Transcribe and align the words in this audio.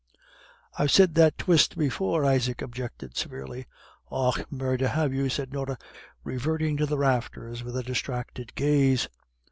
"I've 0.79 0.89
said 0.89 1.13
that 1.13 1.37
twyste 1.37 1.77
before," 1.77 2.25
Isaac 2.25 2.63
objected 2.63 3.15
severely. 3.15 3.67
"Och, 4.09 4.51
murdher, 4.51 4.87
have 4.87 5.13
you?" 5.13 5.29
said 5.29 5.53
Norah, 5.53 5.77
reverting 6.23 6.75
to 6.77 6.87
the 6.87 6.97
rafters 6.97 7.63
with 7.63 7.77
a 7.77 7.83
distracted 7.83 8.55
gaze. 8.55 9.09